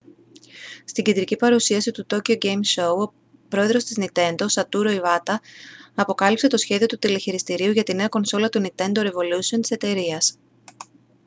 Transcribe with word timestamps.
στην 0.85 1.03
κεντρική 1.03 1.35
παρουσίαση 1.35 1.91
του 1.91 2.05
tokyo 2.09 2.37
game 2.37 2.59
show 2.75 3.07
ο 3.07 3.13
πρόεδρος 3.49 3.83
της 3.83 3.97
nintendo 3.99 4.45
satoru 4.53 4.99
iwata 4.99 5.35
αποκάλυψε 5.95 6.47
το 6.47 6.57
σχέδιο 6.57 6.85
του 6.87 6.97
τηλεχειριστηρίου 6.97 7.71
για 7.71 7.83
τη 7.83 7.93
νέα 7.95 8.07
κονσόλα 8.07 8.49
του 8.49 8.61
nintendo 8.63 8.97
revolution 8.97 9.57
της 9.61 9.71
εταιρείας 9.71 10.37